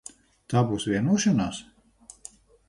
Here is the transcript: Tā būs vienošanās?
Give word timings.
Tā 0.53 0.63
būs 0.71 0.87
vienošanās? 0.93 1.61